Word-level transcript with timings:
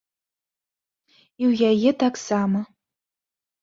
І 1.13 1.43
ў 1.51 1.71
яе 1.71 1.91
таксама. 2.07 2.59